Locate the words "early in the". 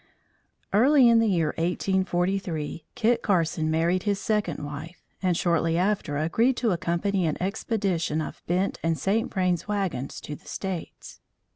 0.73-1.29